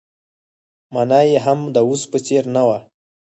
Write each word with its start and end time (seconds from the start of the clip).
مانا 0.93 1.19
يې 1.29 1.37
هم 1.45 1.59
د 1.75 1.77
اوس 1.87 2.01
په 2.11 2.17
څېر 2.25 2.43
نه 2.55 2.61
وه. 2.67 2.77